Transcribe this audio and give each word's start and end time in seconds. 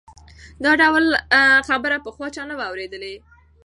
دا 0.63 0.71
ډول 0.81 1.05
خبره 1.67 1.97
پخوا 2.05 2.27
چا 2.35 2.43
نه 2.49 2.53
وه 2.57 2.65
اورېدلې. 2.69 3.15